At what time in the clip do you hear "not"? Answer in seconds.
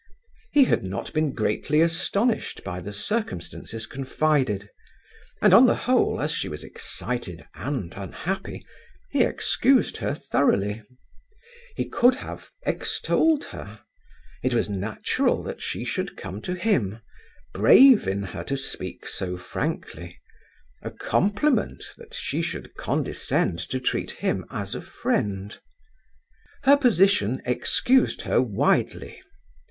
0.83-1.13